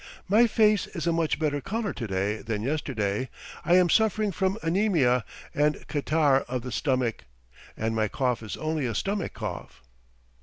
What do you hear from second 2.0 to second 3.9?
day than yesterday. I am